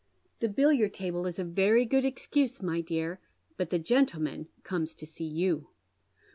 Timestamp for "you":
5.27-5.67